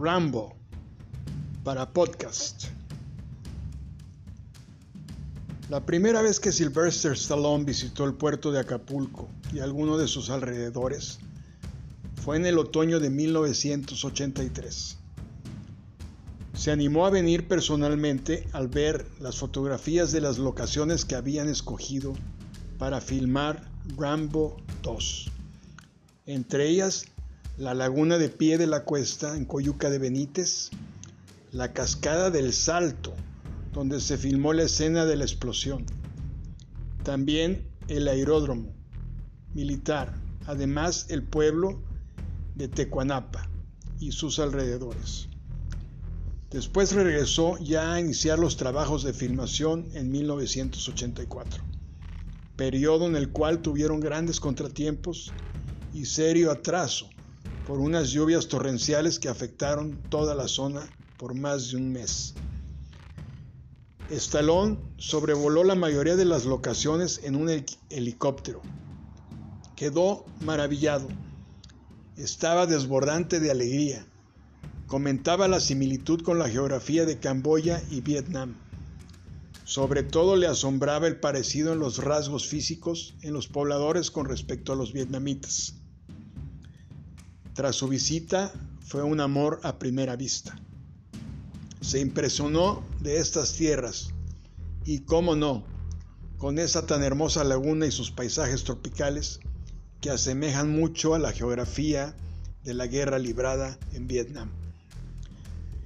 Rambo 0.00 0.56
para 1.62 1.92
podcast. 1.92 2.64
La 5.68 5.84
primera 5.84 6.22
vez 6.22 6.40
que 6.40 6.52
Sylvester 6.52 7.12
Stallone 7.12 7.64
visitó 7.64 8.06
el 8.06 8.14
puerto 8.14 8.50
de 8.50 8.60
Acapulco 8.60 9.28
y 9.52 9.58
alguno 9.58 9.98
de 9.98 10.08
sus 10.08 10.30
alrededores 10.30 11.18
fue 12.24 12.36
en 12.36 12.46
el 12.46 12.56
otoño 12.56 12.98
de 12.98 13.10
1983. 13.10 14.96
Se 16.54 16.70
animó 16.70 17.04
a 17.04 17.10
venir 17.10 17.46
personalmente 17.46 18.48
al 18.52 18.68
ver 18.68 19.06
las 19.20 19.36
fotografías 19.36 20.12
de 20.12 20.22
las 20.22 20.38
locaciones 20.38 21.04
que 21.04 21.14
habían 21.14 21.50
escogido 21.50 22.14
para 22.78 23.02
filmar 23.02 23.70
Rambo 23.98 24.56
2. 24.82 25.30
Entre 26.24 26.68
ellas, 26.68 27.04
la 27.60 27.74
laguna 27.74 28.16
de 28.16 28.30
pie 28.30 28.56
de 28.56 28.66
la 28.66 28.84
cuesta 28.84 29.36
en 29.36 29.44
Coyuca 29.44 29.90
de 29.90 29.98
Benítez, 29.98 30.70
la 31.52 31.74
cascada 31.74 32.30
del 32.30 32.54
Salto, 32.54 33.12
donde 33.74 34.00
se 34.00 34.16
filmó 34.16 34.54
la 34.54 34.62
escena 34.62 35.04
de 35.04 35.16
la 35.16 35.24
explosión. 35.24 35.84
También 37.02 37.68
el 37.88 38.08
aeródromo 38.08 38.72
militar, 39.52 40.14
además 40.46 41.04
el 41.10 41.22
pueblo 41.22 41.82
de 42.54 42.68
Tecuanapa 42.68 43.50
y 43.98 44.12
sus 44.12 44.38
alrededores. 44.38 45.28
Después 46.50 46.94
regresó 46.94 47.58
ya 47.58 47.92
a 47.92 48.00
iniciar 48.00 48.38
los 48.38 48.56
trabajos 48.56 49.02
de 49.02 49.12
filmación 49.12 49.86
en 49.92 50.10
1984, 50.10 51.62
periodo 52.56 53.06
en 53.06 53.16
el 53.16 53.28
cual 53.28 53.60
tuvieron 53.60 54.00
grandes 54.00 54.40
contratiempos 54.40 55.30
y 55.92 56.06
serio 56.06 56.50
atraso 56.50 57.10
por 57.70 57.78
unas 57.78 58.10
lluvias 58.10 58.48
torrenciales 58.48 59.20
que 59.20 59.28
afectaron 59.28 59.96
toda 60.08 60.34
la 60.34 60.48
zona 60.48 60.90
por 61.16 61.36
más 61.36 61.70
de 61.70 61.76
un 61.76 61.92
mes. 61.92 62.34
Stallone 64.10 64.76
sobrevoló 64.96 65.62
la 65.62 65.76
mayoría 65.76 66.16
de 66.16 66.24
las 66.24 66.46
locaciones 66.46 67.20
en 67.22 67.36
un 67.36 67.48
helicóptero. 67.88 68.60
Quedó 69.76 70.24
maravillado. 70.40 71.06
Estaba 72.16 72.66
desbordante 72.66 73.38
de 73.38 73.52
alegría 73.52 74.04
Comentaba 74.88 75.46
la 75.46 75.60
similitud 75.60 76.22
con 76.22 76.40
la 76.40 76.48
geografía 76.48 77.04
de 77.04 77.20
Camboya 77.20 77.80
y 77.88 78.00
Vietnam. 78.00 78.56
Sobre 79.62 80.02
todo 80.02 80.34
le 80.34 80.48
asombraba 80.48 81.06
el 81.06 81.20
parecido 81.20 81.72
en 81.72 81.78
los 81.78 81.98
rasgos 81.98 82.48
físicos 82.48 83.14
en 83.22 83.32
los 83.32 83.46
pobladores 83.46 84.10
con 84.10 84.26
respecto 84.26 84.72
a 84.72 84.76
los 84.76 84.92
vietnamitas. 84.92 85.79
Tras 87.54 87.76
su 87.76 87.88
visita 87.88 88.52
fue 88.80 89.02
un 89.02 89.20
amor 89.20 89.60
a 89.62 89.78
primera 89.78 90.16
vista. 90.16 90.58
Se 91.80 92.00
impresionó 92.00 92.82
de 93.00 93.18
estas 93.18 93.54
tierras 93.54 94.10
y, 94.84 95.00
cómo 95.00 95.34
no, 95.34 95.64
con 96.38 96.58
esa 96.58 96.86
tan 96.86 97.02
hermosa 97.02 97.44
laguna 97.44 97.86
y 97.86 97.90
sus 97.90 98.10
paisajes 98.10 98.64
tropicales 98.64 99.40
que 100.00 100.10
asemejan 100.10 100.70
mucho 100.70 101.14
a 101.14 101.18
la 101.18 101.32
geografía 101.32 102.14
de 102.64 102.74
la 102.74 102.86
guerra 102.86 103.18
librada 103.18 103.78
en 103.92 104.06
Vietnam. 104.06 104.50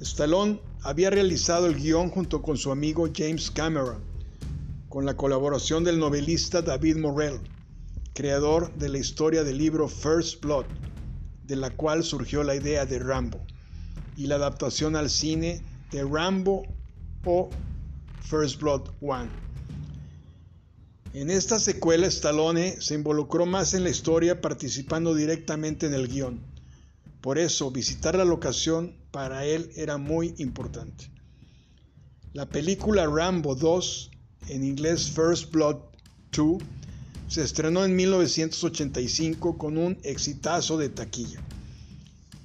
Stallone 0.00 0.60
había 0.82 1.10
realizado 1.10 1.66
el 1.66 1.76
guion 1.76 2.10
junto 2.10 2.42
con 2.42 2.58
su 2.58 2.70
amigo 2.70 3.08
James 3.14 3.50
Cameron, 3.50 4.04
con 4.88 5.06
la 5.06 5.16
colaboración 5.16 5.84
del 5.84 5.98
novelista 5.98 6.62
David 6.62 6.98
Morrell, 6.98 7.40
creador 8.14 8.72
de 8.74 8.88
la 8.88 8.98
historia 8.98 9.42
del 9.42 9.58
libro 9.58 9.88
First 9.88 10.42
Blood, 10.42 10.66
de 11.46 11.56
la 11.56 11.70
cual 11.70 12.04
surgió 12.04 12.42
la 12.42 12.54
idea 12.54 12.86
de 12.86 12.98
Rambo, 12.98 13.44
y 14.16 14.26
la 14.26 14.36
adaptación 14.36 14.96
al 14.96 15.10
cine 15.10 15.62
de 15.90 16.04
Rambo 16.04 16.64
o 17.24 17.50
First 18.22 18.60
Blood 18.60 18.90
1. 19.00 19.28
En 21.14 21.30
esta 21.30 21.58
secuela 21.58 22.06
Stallone 22.08 22.80
se 22.80 22.94
involucró 22.94 23.46
más 23.46 23.72
en 23.74 23.84
la 23.84 23.90
historia 23.90 24.40
participando 24.40 25.14
directamente 25.14 25.86
en 25.86 25.94
el 25.94 26.08
guion. 26.08 26.40
Por 27.20 27.38
eso 27.38 27.70
visitar 27.70 28.16
la 28.16 28.24
locación 28.24 28.96
para 29.10 29.44
él 29.44 29.70
era 29.76 29.96
muy 29.96 30.34
importante. 30.38 31.10
La 32.34 32.46
película 32.46 33.06
Rambo 33.06 33.54
2, 33.54 34.10
en 34.48 34.62
inglés 34.62 35.10
First 35.10 35.52
Blood 35.52 35.76
2, 36.32 36.62
se 37.28 37.42
estrenó 37.42 37.84
en 37.84 37.96
1985 37.96 39.58
con 39.58 39.78
un 39.78 39.98
exitazo 40.02 40.78
de 40.78 40.88
taquilla. 40.88 41.40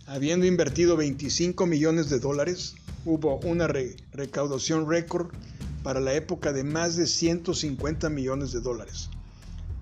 Habiendo 0.07 0.45
invertido 0.45 0.97
25 0.97 1.67
millones 1.67 2.09
de 2.09 2.19
dólares, 2.19 2.75
hubo 3.05 3.37
una 3.39 3.67
recaudación 3.67 4.89
récord 4.89 5.27
para 5.83 5.99
la 5.99 6.13
época 6.13 6.51
de 6.51 6.63
más 6.63 6.95
de 6.95 7.07
150 7.07 8.09
millones 8.09 8.51
de 8.51 8.61
dólares, 8.61 9.09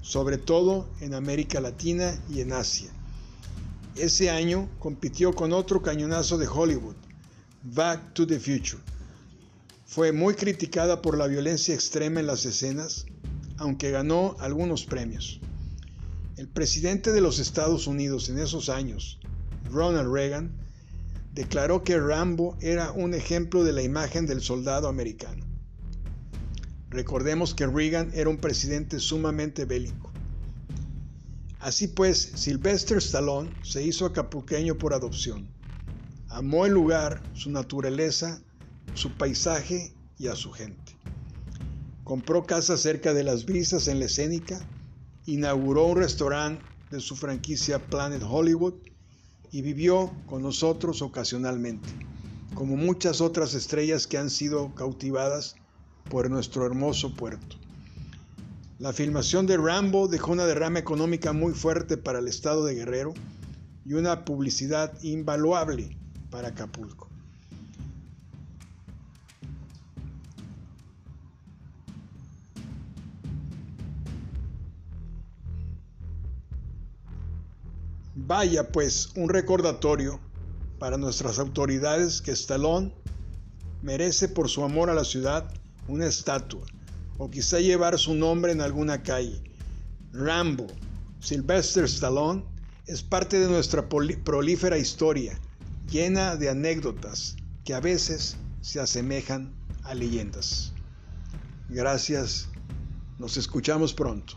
sobre 0.01 0.37
todo 0.37 0.89
en 1.01 1.13
América 1.13 1.59
Latina 1.59 2.21
y 2.29 2.41
en 2.41 2.53
Asia. 2.53 2.91
Ese 3.95 4.29
año 4.29 4.69
compitió 4.79 5.33
con 5.33 5.51
otro 5.51 5.81
cañonazo 5.81 6.37
de 6.37 6.47
Hollywood, 6.47 6.95
Back 7.63 8.13
to 8.13 8.27
the 8.27 8.39
Future. 8.39 8.81
Fue 9.85 10.11
muy 10.11 10.35
criticada 10.35 11.01
por 11.01 11.17
la 11.17 11.27
violencia 11.27 11.73
extrema 11.73 12.19
en 12.19 12.27
las 12.27 12.45
escenas, 12.45 13.05
aunque 13.59 13.91
ganó 13.91 14.35
algunos 14.39 14.85
premios. 14.85 15.39
El 16.37 16.47
presidente 16.47 17.11
de 17.11 17.21
los 17.21 17.39
Estados 17.39 17.87
Unidos 17.87 18.29
en 18.29 18.39
esos 18.39 18.69
años, 18.69 19.19
Ronald 19.69 20.11
Reagan, 20.11 20.51
declaró 21.33 21.83
que 21.83 21.99
Rambo 21.99 22.57
era 22.61 22.91
un 22.91 23.13
ejemplo 23.13 23.63
de 23.63 23.73
la 23.73 23.83
imagen 23.83 24.25
del 24.25 24.41
soldado 24.41 24.87
americano. 24.87 25.45
Recordemos 26.89 27.53
que 27.53 27.67
Reagan 27.67 28.11
era 28.13 28.29
un 28.29 28.37
presidente 28.37 28.99
sumamente 28.99 29.65
bélico. 29.65 30.11
Así 31.59 31.89
pues, 31.89 32.31
Sylvester 32.35 32.99
Stallone 32.99 33.51
se 33.61 33.83
hizo 33.83 34.05
acapulqueño 34.05 34.77
por 34.77 34.93
adopción. 34.93 35.49
Amó 36.29 36.65
el 36.65 36.71
lugar, 36.71 37.21
su 37.33 37.51
naturaleza, 37.51 38.41
su 38.93 39.11
paisaje 39.11 39.93
y 40.17 40.27
a 40.27 40.35
su 40.35 40.51
gente. 40.51 40.98
Compró 42.09 42.43
casa 42.43 42.75
cerca 42.75 43.13
de 43.13 43.23
las 43.23 43.45
brisas 43.45 43.87
en 43.87 43.99
la 43.99 44.05
escénica, 44.05 44.59
inauguró 45.27 45.85
un 45.85 45.97
restaurante 45.97 46.59
de 46.89 47.01
su 47.01 47.15
franquicia 47.15 47.77
Planet 47.77 48.23
Hollywood 48.27 48.73
y 49.51 49.61
vivió 49.61 50.11
con 50.25 50.41
nosotros 50.41 51.03
ocasionalmente, 51.03 51.87
como 52.55 52.77
muchas 52.77 53.21
otras 53.21 53.53
estrellas 53.53 54.07
que 54.07 54.17
han 54.17 54.31
sido 54.31 54.73
cautivadas 54.73 55.55
por 56.09 56.31
nuestro 56.31 56.65
hermoso 56.65 57.13
puerto. 57.15 57.57
La 58.79 58.91
filmación 58.91 59.45
de 59.45 59.57
Rambo 59.57 60.07
dejó 60.07 60.31
una 60.31 60.47
derrama 60.47 60.79
económica 60.79 61.31
muy 61.31 61.53
fuerte 61.53 61.95
para 61.95 62.17
el 62.17 62.27
estado 62.27 62.65
de 62.65 62.73
Guerrero 62.73 63.13
y 63.85 63.93
una 63.93 64.25
publicidad 64.25 64.97
invaluable 65.03 65.95
para 66.31 66.47
Acapulco. 66.47 67.18
Vaya 78.29 78.71
pues 78.71 79.09
un 79.15 79.27
recordatorio 79.27 80.19
para 80.77 80.99
nuestras 80.99 81.39
autoridades 81.39 82.21
que 82.21 82.29
Stallone 82.29 82.93
merece 83.81 84.29
por 84.29 84.49
su 84.49 84.63
amor 84.63 84.91
a 84.91 84.93
la 84.93 85.03
ciudad 85.03 85.51
una 85.87 86.05
estatua 86.05 86.63
o 87.17 87.31
quizá 87.31 87.59
llevar 87.59 87.97
su 87.97 88.13
nombre 88.13 88.51
en 88.51 88.61
alguna 88.61 89.01
calle. 89.01 89.41
Rambo, 90.13 90.67
Sylvester 91.19 91.85
Stallone, 91.85 92.45
es 92.85 93.01
parte 93.01 93.39
de 93.39 93.47
nuestra 93.47 93.89
prolífera 93.89 94.77
historia, 94.77 95.39
llena 95.89 96.35
de 96.35 96.49
anécdotas 96.49 97.35
que 97.65 97.73
a 97.73 97.79
veces 97.79 98.37
se 98.61 98.79
asemejan 98.79 99.55
a 99.81 99.95
leyendas. 99.95 100.71
Gracias, 101.67 102.47
nos 103.17 103.37
escuchamos 103.37 103.91
pronto. 103.95 104.35